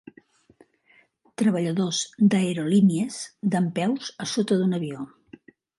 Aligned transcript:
Treballadors 1.41 2.01
d'aerolínies 2.33 3.21
dempeus 3.57 4.13
a 4.27 4.33
sota 4.37 4.63
d'un 4.63 4.79
avió. 4.81 5.11